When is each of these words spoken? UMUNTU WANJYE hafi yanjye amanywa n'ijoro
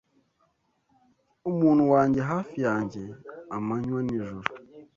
UMUNTU 1.49 1.83
WANJYE 1.93 2.21
hafi 2.31 2.57
yanjye 2.67 3.01
amanywa 3.55 3.99
n'ijoro 4.03 4.39